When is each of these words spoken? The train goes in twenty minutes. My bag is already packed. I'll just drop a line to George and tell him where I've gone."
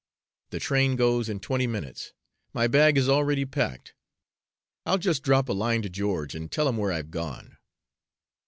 The 0.49 0.57
train 0.57 0.95
goes 0.95 1.29
in 1.29 1.39
twenty 1.39 1.67
minutes. 1.67 2.13
My 2.53 2.65
bag 2.65 2.97
is 2.97 3.07
already 3.07 3.45
packed. 3.45 3.93
I'll 4.83 4.97
just 4.97 5.21
drop 5.21 5.47
a 5.47 5.53
line 5.53 5.83
to 5.83 5.91
George 5.91 6.33
and 6.33 6.51
tell 6.51 6.67
him 6.67 6.77
where 6.77 6.91
I've 6.91 7.11
gone." 7.11 7.57